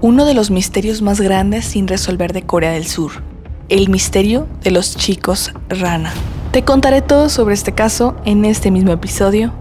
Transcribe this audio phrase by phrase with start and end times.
[0.00, 3.22] uno de los misterios más grandes sin resolver de Corea del Sur,
[3.68, 6.12] el misterio de los chicos rana.
[6.52, 9.52] Te contaré todo sobre este caso en este mismo episodio.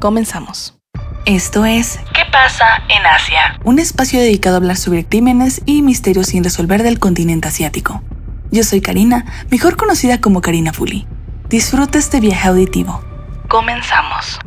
[0.00, 0.76] Comenzamos.
[1.26, 3.58] Esto es ¿Qué pasa en Asia?
[3.64, 8.02] Un espacio dedicado a hablar sobre crímenes y misterios sin resolver del continente asiático.
[8.50, 11.06] Yo soy Karina, mejor conocida como Karina Fuli.
[11.48, 13.02] Disfruta este viaje auditivo.
[13.48, 14.38] Comenzamos.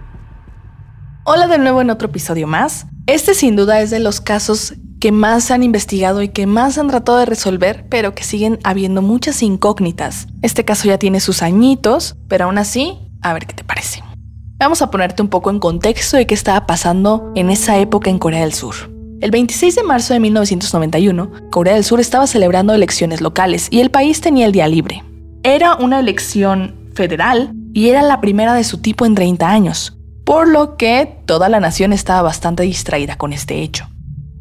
[1.25, 2.88] Hola de nuevo en otro episodio más.
[3.05, 6.88] Este sin duda es de los casos que más han investigado y que más han
[6.88, 10.27] tratado de resolver, pero que siguen habiendo muchas incógnitas.
[10.41, 14.02] Este caso ya tiene sus añitos, pero aún así, a ver qué te parece.
[14.59, 18.17] Vamos a ponerte un poco en contexto de qué estaba pasando en esa época en
[18.17, 18.75] Corea del Sur.
[19.20, 23.91] El 26 de marzo de 1991, Corea del Sur estaba celebrando elecciones locales y el
[23.91, 25.03] país tenía el día libre.
[25.44, 30.47] Era una elección federal y era la primera de su tipo en 30 años, por
[30.47, 33.89] lo que toda la nación estaba bastante distraída con este hecho.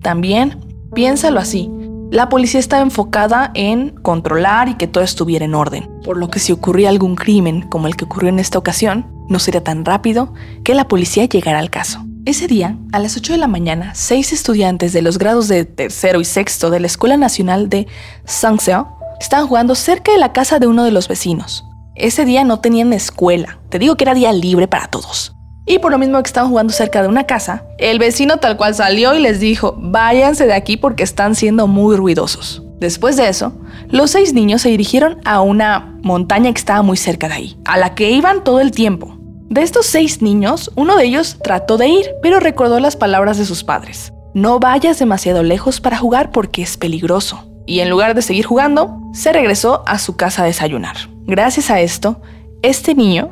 [0.03, 0.61] También,
[0.95, 1.71] piénsalo así,
[2.11, 6.41] la policía estaba enfocada en controlar y que todo estuviera en orden, por lo que
[6.41, 10.35] si ocurría algún crimen como el que ocurrió en esta ocasión, no sería tan rápido
[10.63, 12.05] que la policía llegara al caso.
[12.25, 16.21] Ese día, a las 8 de la mañana, seis estudiantes de los grados de tercero
[16.21, 17.89] y sexto de la Escuela Nacional de
[18.27, 21.65] Sangseo estaban jugando cerca de la casa de uno de los vecinos.
[21.95, 25.35] Ese día no tenían escuela, te digo que era día libre para todos.
[25.65, 28.75] Y por lo mismo que estaban jugando cerca de una casa, el vecino tal cual
[28.75, 32.63] salió y les dijo, váyanse de aquí porque están siendo muy ruidosos.
[32.81, 33.53] Después de eso,
[33.89, 37.79] los seis niños se dirigieron a una montaña que estaba muy cerca de ahí, a
[37.79, 39.17] la que iban todo el tiempo.
[39.49, 43.45] De estos seis niños, uno de ellos trató de ir, pero recordó las palabras de
[43.45, 44.13] sus padres.
[44.35, 47.45] No vayas demasiado lejos para jugar porque es peligroso.
[47.67, 50.97] Y en lugar de seguir jugando, se regresó a su casa a desayunar.
[51.27, 52.21] Gracias a esto,
[52.63, 53.31] este niño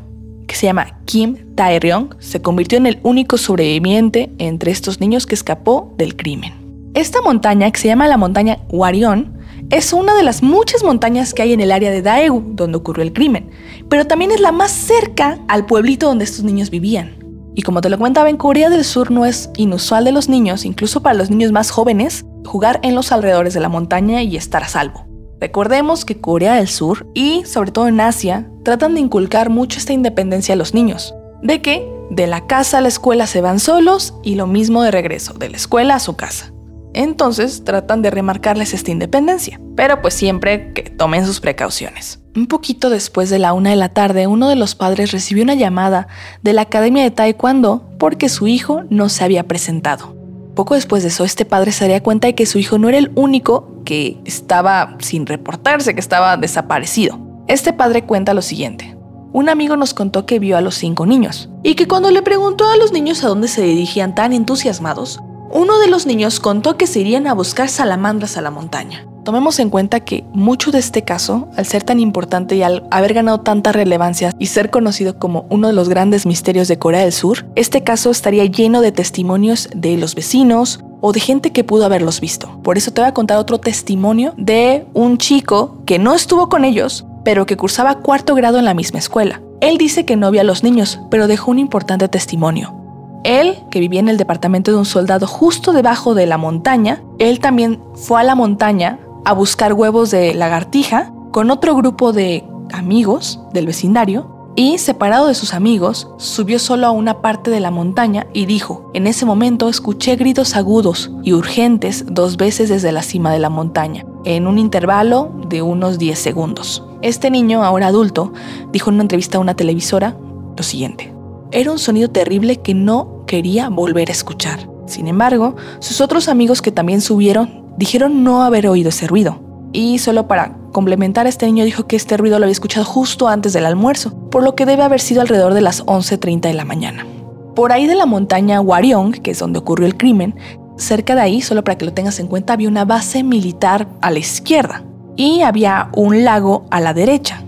[0.51, 5.37] que se llama Kim Tae-ryong, se convirtió en el único sobreviviente entre estos niños que
[5.37, 6.91] escapó del crimen.
[6.95, 9.39] Esta montaña, que se llama la montaña Warion,
[9.71, 13.05] es una de las muchas montañas que hay en el área de Daegu, donde ocurrió
[13.05, 13.49] el crimen,
[13.89, 17.15] pero también es la más cerca al pueblito donde estos niños vivían.
[17.55, 20.65] Y como te lo comentaba, en Corea del Sur no es inusual de los niños,
[20.65, 24.65] incluso para los niños más jóvenes, jugar en los alrededores de la montaña y estar
[24.65, 25.10] a salvo.
[25.41, 29.95] Recordemos que Corea del Sur y sobre todo en Asia tratan de inculcar mucho esta
[29.95, 34.15] independencia a los niños, de que de la casa a la escuela se van solos
[34.23, 36.53] y lo mismo de regreso, de la escuela a su casa.
[36.93, 42.21] Entonces tratan de remarcarles esta independencia, pero pues siempre que tomen sus precauciones.
[42.37, 45.55] Un poquito después de la una de la tarde, uno de los padres recibió una
[45.55, 46.09] llamada
[46.43, 50.20] de la Academia de Taekwondo porque su hijo no se había presentado.
[50.61, 52.99] Poco después de eso, este padre se daría cuenta de que su hijo no era
[52.99, 57.19] el único que estaba sin reportarse, que estaba desaparecido.
[57.49, 58.95] Este padre cuenta lo siguiente.
[59.33, 62.71] Un amigo nos contó que vio a los cinco niños y que cuando le preguntó
[62.71, 66.87] a los niños a dónde se dirigían tan entusiasmados, uno de los niños contó que
[66.87, 69.07] se irían a buscar salamandras a la montaña.
[69.25, 73.13] Tomemos en cuenta que mucho de este caso, al ser tan importante y al haber
[73.13, 77.13] ganado tanta relevancia y ser conocido como uno de los grandes misterios de Corea del
[77.13, 81.85] Sur, este caso estaría lleno de testimonios de los vecinos o de gente que pudo
[81.85, 82.61] haberlos visto.
[82.63, 86.65] Por eso te voy a contar otro testimonio de un chico que no estuvo con
[86.65, 89.43] ellos, pero que cursaba cuarto grado en la misma escuela.
[89.61, 92.80] Él dice que no vio a los niños, pero dejó un importante testimonio.
[93.25, 97.41] Él, que vivía en el departamento de un soldado justo debajo de la montaña, él
[97.41, 103.41] también fue a la montaña a buscar huevos de lagartija con otro grupo de amigos
[103.53, 108.27] del vecindario y, separado de sus amigos, subió solo a una parte de la montaña
[108.33, 113.33] y dijo, en ese momento escuché gritos agudos y urgentes dos veces desde la cima
[113.33, 116.85] de la montaña, en un intervalo de unos 10 segundos.
[117.01, 118.33] Este niño, ahora adulto,
[118.73, 120.17] dijo en una entrevista a una televisora
[120.57, 121.15] lo siguiente,
[121.53, 124.69] era un sonido terrible que no quería volver a escuchar.
[124.87, 129.41] Sin embargo, sus otros amigos que también subieron dijeron no haber oído ese ruido.
[129.73, 133.53] Y solo para complementar, este niño dijo que este ruido lo había escuchado justo antes
[133.53, 137.07] del almuerzo, por lo que debe haber sido alrededor de las 11.30 de la mañana.
[137.55, 140.35] Por ahí de la montaña Wariong, que es donde ocurrió el crimen,
[140.77, 144.11] cerca de ahí, solo para que lo tengas en cuenta, había una base militar a
[144.11, 144.83] la izquierda
[145.17, 147.43] y había un lago a la derecha.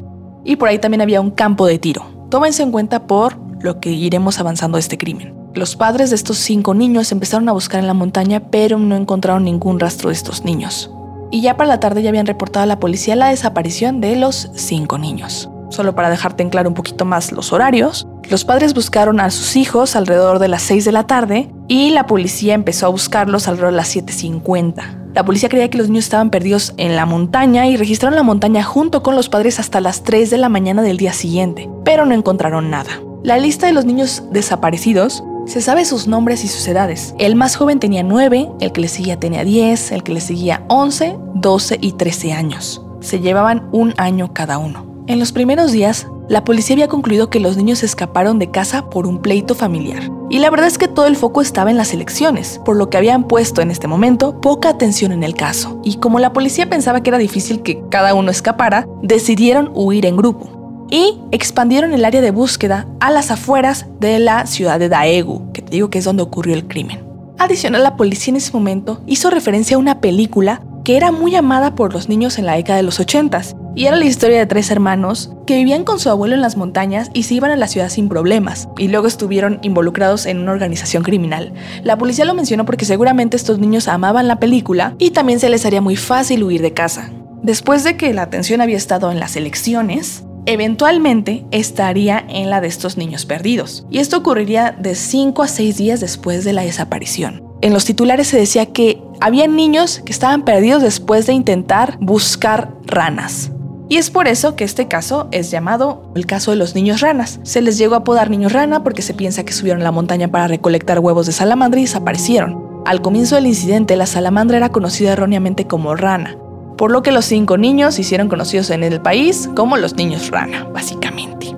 [0.44, 2.05] Y por ahí también había un campo de tiro.
[2.31, 5.35] Tómense en cuenta por lo que iremos avanzando este crimen.
[5.55, 9.44] Los padres de estos cinco niños empezaron a buscar en la montaña, pero no encontraron
[9.44, 10.91] ningún rastro de estos niños.
[11.31, 14.50] Y ya para la tarde ya habían reportado a la policía la desaparición de los
[14.55, 15.49] cinco niños.
[15.70, 19.56] Solo para dejarte en claro un poquito más los horarios, los padres buscaron a sus
[19.56, 23.73] hijos alrededor de las 6 de la tarde y la policía empezó a buscarlos alrededor
[23.73, 25.12] de las 7.50.
[25.15, 28.62] La policía creía que los niños estaban perdidos en la montaña y registraron la montaña
[28.62, 32.15] junto con los padres hasta las 3 de la mañana del día siguiente, pero no
[32.15, 32.91] encontraron nada.
[33.25, 37.15] La lista de los niños desaparecidos Se sabe sus nombres y sus edades.
[37.19, 40.65] El más joven tenía 9, el que le seguía tenía 10, el que le seguía
[40.69, 42.83] 11, 12 y 13 años.
[43.01, 44.87] Se llevaban un año cada uno.
[45.07, 49.07] En los primeros días, la policía había concluido que los niños escaparon de casa por
[49.07, 50.03] un pleito familiar.
[50.31, 52.97] Y la verdad es que todo el foco estaba en las elecciones, por lo que
[52.97, 55.81] habían puesto en este momento poca atención en el caso.
[55.85, 60.17] Y como la policía pensaba que era difícil que cada uno escapara, decidieron huir en
[60.17, 60.49] grupo.
[60.93, 65.62] Y expandieron el área de búsqueda a las afueras de la ciudad de Daegu, que
[65.62, 67.03] te digo que es donde ocurrió el crimen.
[67.39, 71.75] Adicional, la policía en ese momento hizo referencia a una película que era muy amada
[71.75, 73.41] por los niños en la década de los 80
[73.75, 77.09] y era la historia de tres hermanos que vivían con su abuelo en las montañas
[77.15, 81.05] y se iban a la ciudad sin problemas, y luego estuvieron involucrados en una organización
[81.05, 81.55] criminal.
[81.85, 85.65] La policía lo mencionó porque seguramente estos niños amaban la película y también se les
[85.65, 87.09] haría muy fácil huir de casa.
[87.43, 92.69] Después de que la atención había estado en las elecciones, eventualmente estaría en la de
[92.69, 97.43] estos niños perdidos, y esto ocurriría de 5 a 6 días después de la desaparición.
[97.61, 102.75] En los titulares se decía que había niños que estaban perdidos después de intentar buscar
[102.85, 103.53] ranas.
[103.89, 107.41] Y es por eso que este caso es llamado el caso de los niños ranas.
[107.43, 110.29] Se les llegó a apodar niños rana porque se piensa que subieron a la montaña
[110.29, 112.83] para recolectar huevos de salamandra y desaparecieron.
[112.85, 116.37] Al comienzo del incidente, la salamandra era conocida erróneamente como rana,
[116.82, 120.32] por lo que los cinco niños se hicieron conocidos en el país como los niños
[120.32, 121.55] rana, básicamente.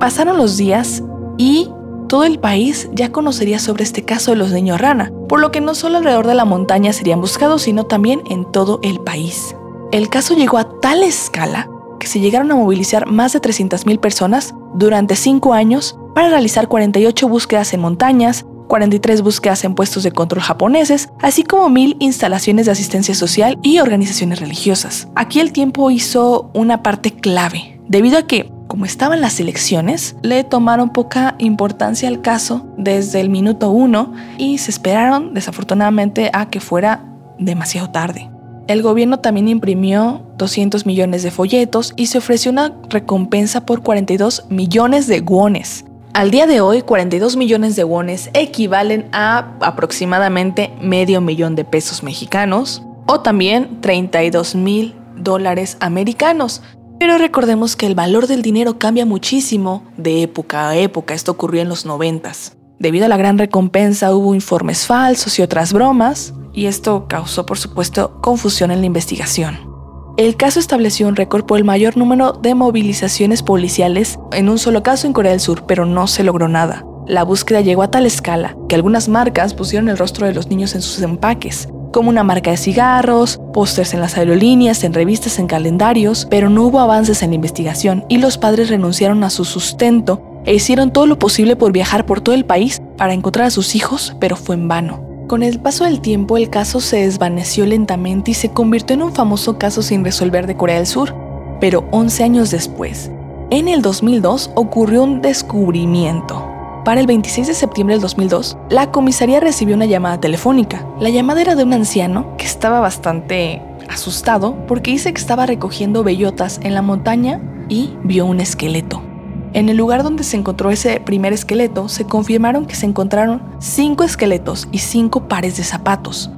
[0.00, 1.00] Pasaron los días
[1.38, 1.70] y
[2.08, 5.60] todo el país ya conocería sobre este caso de los niños rana, por lo que
[5.60, 9.54] no solo alrededor de la montaña serían buscados, sino también en todo el país.
[9.92, 11.68] El caso llegó a tal escala
[12.06, 17.72] se llegaron a movilizar más de 300.000 personas durante cinco años para realizar 48 búsquedas
[17.74, 23.14] en montañas, 43 búsquedas en puestos de control japoneses, así como mil instalaciones de asistencia
[23.14, 25.08] social y organizaciones religiosas.
[25.14, 30.42] Aquí el tiempo hizo una parte clave, debido a que, como estaban las elecciones, le
[30.44, 36.60] tomaron poca importancia al caso desde el minuto uno y se esperaron desafortunadamente a que
[36.60, 37.04] fuera
[37.38, 38.30] demasiado tarde.
[38.66, 44.46] El gobierno también imprimió 200 millones de folletos y se ofreció una recompensa por 42
[44.48, 45.84] millones de wones.
[46.14, 52.04] Al día de hoy, 42 millones de wones equivalen a aproximadamente medio millón de pesos
[52.04, 56.62] mexicanos o también 32 mil dólares americanos.
[57.00, 61.14] Pero recordemos que el valor del dinero cambia muchísimo de época a época.
[61.14, 62.30] Esto ocurrió en los 90.
[62.78, 67.58] Debido a la gran recompensa hubo informes falsos y otras bromas, y esto causó por
[67.58, 69.73] supuesto confusión en la investigación.
[70.16, 74.84] El caso estableció un récord por el mayor número de movilizaciones policiales en un solo
[74.84, 76.86] caso en Corea del Sur, pero no se logró nada.
[77.08, 80.76] La búsqueda llegó a tal escala que algunas marcas pusieron el rostro de los niños
[80.76, 85.48] en sus empaques, como una marca de cigarros, pósters en las aerolíneas, en revistas, en
[85.48, 90.22] calendarios, pero no hubo avances en la investigación y los padres renunciaron a su sustento
[90.44, 93.74] e hicieron todo lo posible por viajar por todo el país para encontrar a sus
[93.74, 95.13] hijos, pero fue en vano.
[95.26, 99.14] Con el paso del tiempo el caso se desvaneció lentamente y se convirtió en un
[99.14, 101.14] famoso caso sin resolver de Corea del Sur.
[101.60, 103.10] Pero 11 años después,
[103.50, 106.46] en el 2002 ocurrió un descubrimiento.
[106.84, 110.86] Para el 26 de septiembre del 2002, la comisaría recibió una llamada telefónica.
[111.00, 116.04] La llamada era de un anciano que estaba bastante asustado porque dice que estaba recogiendo
[116.04, 117.40] bellotas en la montaña
[117.70, 119.13] y vio un esqueleto.
[119.54, 124.02] En el lugar donde se encontró ese primer esqueleto, se confirmaron que se encontraron cinco
[124.02, 126.28] esqueletos y cinco pares de zapatos.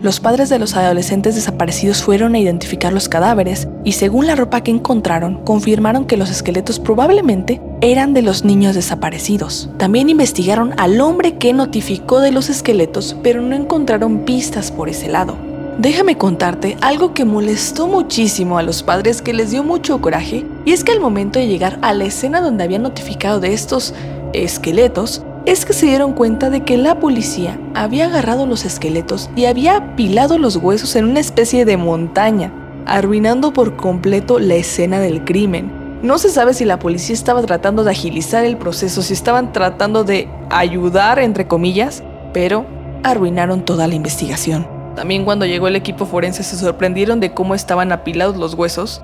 [0.00, 4.62] Los padres de los adolescentes desaparecidos fueron a identificar los cadáveres y según la ropa
[4.62, 9.68] que encontraron, confirmaron que los esqueletos probablemente eran de los niños desaparecidos.
[9.76, 15.08] También investigaron al hombre que notificó de los esqueletos, pero no encontraron pistas por ese
[15.08, 15.49] lado.
[15.80, 20.72] Déjame contarte algo que molestó muchísimo a los padres que les dio mucho coraje, y
[20.72, 23.94] es que al momento de llegar a la escena donde habían notificado de estos
[24.34, 29.46] esqueletos, es que se dieron cuenta de que la policía había agarrado los esqueletos y
[29.46, 32.52] había apilado los huesos en una especie de montaña,
[32.84, 35.72] arruinando por completo la escena del crimen.
[36.02, 40.04] No se sabe si la policía estaba tratando de agilizar el proceso, si estaban tratando
[40.04, 42.02] de ayudar, entre comillas,
[42.34, 42.66] pero
[43.02, 44.79] arruinaron toda la investigación.
[45.00, 49.00] También cuando llegó el equipo forense se sorprendieron de cómo estaban apilados los huesos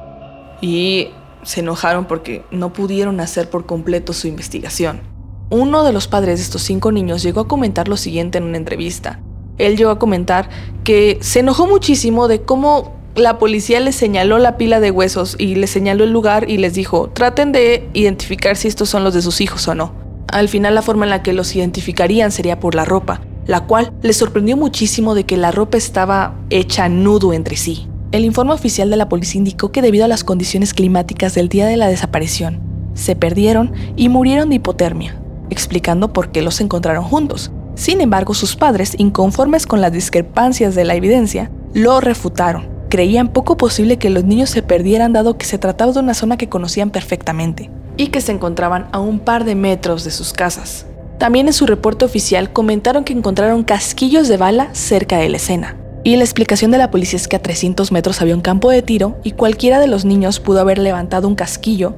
[0.60, 1.08] y
[1.42, 5.00] se enojaron porque no pudieron hacer por completo su investigación.
[5.48, 8.58] Uno de los padres de estos cinco niños llegó a comentar lo siguiente en una
[8.58, 9.20] entrevista.
[9.56, 10.50] Él llegó a comentar
[10.84, 15.54] que se enojó muchísimo de cómo la policía les señaló la pila de huesos y
[15.54, 19.22] les señaló el lugar y les dijo, traten de identificar si estos son los de
[19.22, 19.94] sus hijos o no.
[20.28, 23.92] Al final la forma en la que los identificarían sería por la ropa la cual
[24.02, 27.88] le sorprendió muchísimo de que la ropa estaba hecha nudo entre sí.
[28.12, 31.66] El informe oficial de la policía indicó que debido a las condiciones climáticas del día
[31.66, 32.60] de la desaparición,
[32.94, 35.20] se perdieron y murieron de hipotermia.
[35.48, 37.52] explicando por qué los encontraron juntos.
[37.76, 42.68] Sin embargo, sus padres, inconformes con las discrepancias de la evidencia, lo refutaron.
[42.88, 46.36] Creían poco posible que los niños se perdieran dado que se trataba de una zona
[46.36, 50.86] que conocían perfectamente y que se encontraban a un par de metros de sus casas.
[51.18, 55.76] También en su reporte oficial comentaron que encontraron casquillos de bala cerca de la escena.
[56.04, 58.82] Y la explicación de la policía es que a 300 metros había un campo de
[58.82, 61.94] tiro y cualquiera de los niños pudo haber levantado un casquillo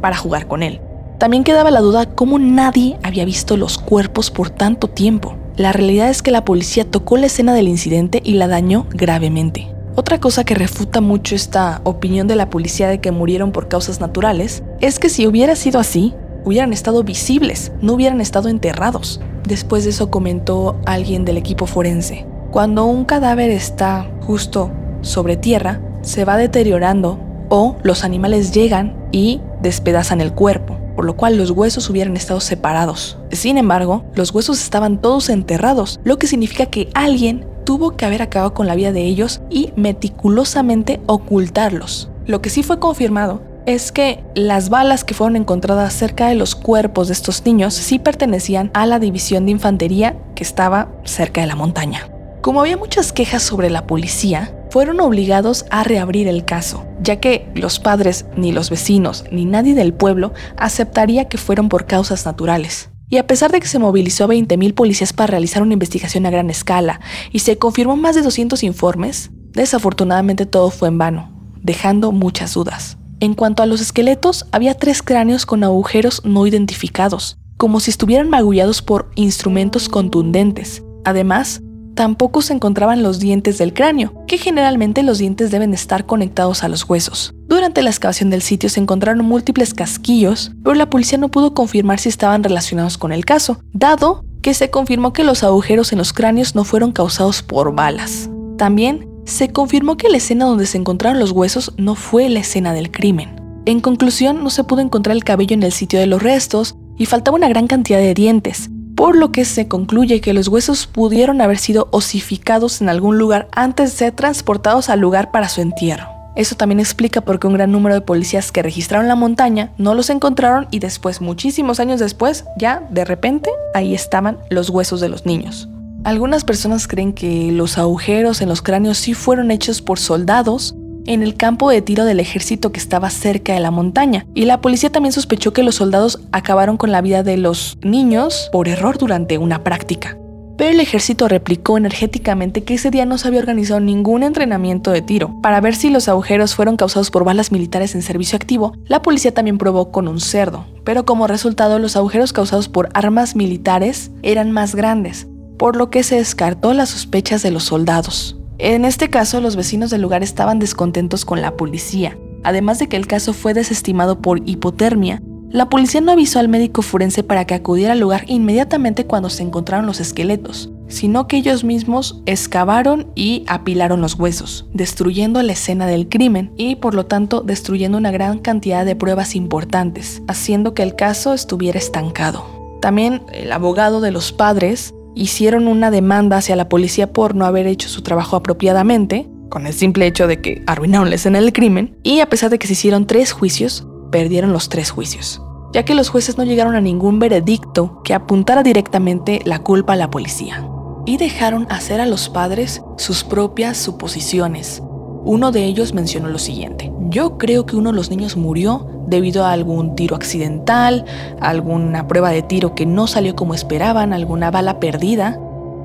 [0.00, 0.80] para jugar con él.
[1.18, 5.36] También quedaba la duda cómo nadie había visto los cuerpos por tanto tiempo.
[5.56, 9.68] La realidad es que la policía tocó la escena del incidente y la dañó gravemente.
[9.96, 14.00] Otra cosa que refuta mucho esta opinión de la policía de que murieron por causas
[14.00, 19.20] naturales es que si hubiera sido así, hubieran estado visibles, no hubieran estado enterrados.
[19.46, 22.26] Después de eso comentó alguien del equipo forense.
[22.50, 24.70] Cuando un cadáver está justo
[25.02, 27.18] sobre tierra, se va deteriorando
[27.48, 32.40] o los animales llegan y despedazan el cuerpo, por lo cual los huesos hubieran estado
[32.40, 33.18] separados.
[33.32, 38.22] Sin embargo, los huesos estaban todos enterrados, lo que significa que alguien tuvo que haber
[38.22, 42.10] acabado con la vida de ellos y meticulosamente ocultarlos.
[42.26, 46.54] Lo que sí fue confirmado es que las balas que fueron encontradas cerca de los
[46.54, 51.46] cuerpos de estos niños sí pertenecían a la división de infantería que estaba cerca de
[51.46, 52.08] la montaña.
[52.40, 57.50] Como había muchas quejas sobre la policía, fueron obligados a reabrir el caso, ya que
[57.54, 62.90] los padres, ni los vecinos, ni nadie del pueblo aceptaría que fueron por causas naturales.
[63.10, 66.30] Y a pesar de que se movilizó a 20.000 policías para realizar una investigación a
[66.30, 67.00] gran escala
[67.32, 72.99] y se confirmó más de 200 informes, desafortunadamente todo fue en vano, dejando muchas dudas.
[73.22, 78.30] En cuanto a los esqueletos, había tres cráneos con agujeros no identificados, como si estuvieran
[78.30, 80.82] magullados por instrumentos contundentes.
[81.04, 81.60] Además,
[81.94, 86.68] tampoco se encontraban los dientes del cráneo, que generalmente los dientes deben estar conectados a
[86.68, 87.34] los huesos.
[87.46, 91.98] Durante la excavación del sitio se encontraron múltiples casquillos, pero la policía no pudo confirmar
[91.98, 96.14] si estaban relacionados con el caso, dado que se confirmó que los agujeros en los
[96.14, 98.30] cráneos no fueron causados por balas.
[98.56, 102.72] También se confirmó que la escena donde se encontraron los huesos no fue la escena
[102.72, 103.40] del crimen.
[103.66, 107.06] En conclusión, no se pudo encontrar el cabello en el sitio de los restos y
[107.06, 111.40] faltaba una gran cantidad de dientes, por lo que se concluye que los huesos pudieron
[111.40, 116.08] haber sido osificados en algún lugar antes de ser transportados al lugar para su entierro.
[116.36, 119.94] Eso también explica por qué un gran número de policías que registraron la montaña no
[119.94, 125.08] los encontraron y después, muchísimos años después, ya de repente, ahí estaban los huesos de
[125.08, 125.68] los niños.
[126.02, 130.74] Algunas personas creen que los agujeros en los cráneos sí fueron hechos por soldados
[131.06, 134.60] en el campo de tiro del ejército que estaba cerca de la montaña, y la
[134.60, 138.96] policía también sospechó que los soldados acabaron con la vida de los niños por error
[138.96, 140.16] durante una práctica.
[140.56, 145.00] Pero el ejército replicó energéticamente que ese día no se había organizado ningún entrenamiento de
[145.00, 145.40] tiro.
[145.42, 149.32] Para ver si los agujeros fueron causados por balas militares en servicio activo, la policía
[149.32, 154.52] también probó con un cerdo, pero como resultado los agujeros causados por armas militares eran
[154.52, 155.26] más grandes,
[155.60, 158.38] por lo que se descartó las sospechas de los soldados.
[158.56, 162.16] En este caso, los vecinos del lugar estaban descontentos con la policía.
[162.42, 166.80] Además de que el caso fue desestimado por hipotermia, la policía no avisó al médico
[166.80, 171.62] forense para que acudiera al lugar inmediatamente cuando se encontraron los esqueletos, sino que ellos
[171.62, 177.42] mismos excavaron y apilaron los huesos, destruyendo la escena del crimen y por lo tanto
[177.42, 182.78] destruyendo una gran cantidad de pruebas importantes, haciendo que el caso estuviera estancado.
[182.80, 187.66] También el abogado de los padres hicieron una demanda hacia la policía por no haber
[187.66, 191.98] hecho su trabajo apropiadamente, con el simple hecho de que arruinaron la escena del crimen,
[192.02, 195.94] y a pesar de que se hicieron tres juicios, perdieron los tres juicios, ya que
[195.94, 200.66] los jueces no llegaron a ningún veredicto que apuntara directamente la culpa a la policía,
[201.06, 204.82] y dejaron hacer a los padres sus propias suposiciones.
[205.24, 209.44] Uno de ellos mencionó lo siguiente, yo creo que uno de los niños murió debido
[209.44, 211.04] a algún tiro accidental,
[211.40, 215.38] alguna prueba de tiro que no salió como esperaban, alguna bala perdida,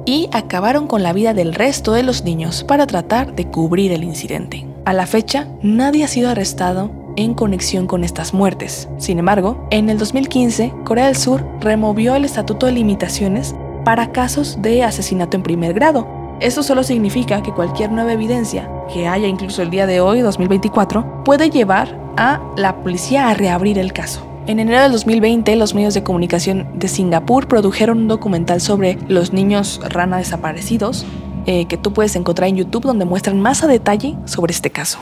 [0.06, 4.04] y acabaron con la vida del resto de los niños para tratar de cubrir el
[4.04, 4.68] incidente.
[4.86, 8.88] A la fecha, nadie ha sido arrestado en conexión con estas muertes.
[8.98, 14.62] Sin embargo, en el 2015, Corea del Sur removió el Estatuto de Limitaciones para casos
[14.62, 16.08] de asesinato en primer grado.
[16.42, 21.24] Eso solo significa que cualquier nueva evidencia que haya incluso el día de hoy, 2024,
[21.24, 24.28] puede llevar a la policía a reabrir el caso.
[24.46, 29.34] En enero del 2020, los medios de comunicación de Singapur produjeron un documental sobre los
[29.34, 31.06] niños rana desaparecidos,
[31.46, 35.00] eh, que tú puedes encontrar en YouTube, donde muestran más a detalle sobre este caso.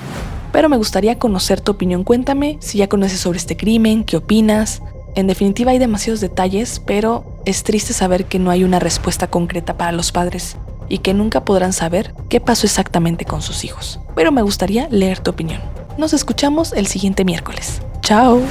[0.51, 2.03] Pero me gustaría conocer tu opinión.
[2.03, 4.83] Cuéntame si ya conoces sobre este crimen, qué opinas.
[5.15, 9.77] En definitiva hay demasiados detalles, pero es triste saber que no hay una respuesta concreta
[9.77, 10.57] para los padres
[10.89, 13.99] y que nunca podrán saber qué pasó exactamente con sus hijos.
[14.15, 15.61] Pero me gustaría leer tu opinión.
[15.97, 17.81] Nos escuchamos el siguiente miércoles.
[18.01, 18.41] Chao.